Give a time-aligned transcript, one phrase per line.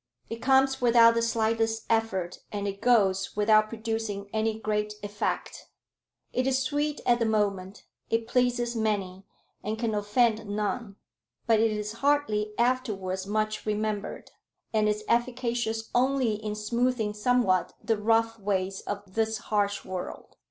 [0.31, 5.67] It comes without the slightest effort, and it goes without producing any great effect.
[6.33, 7.83] It is sweet at the moment.
[8.09, 9.27] It pleases many,
[9.63, 10.95] and can offend none.
[11.45, 14.31] But it is hardly afterwards much remembered,
[14.73, 20.35] and is efficacious only in smoothing somewhat the rough ways of this harsh world.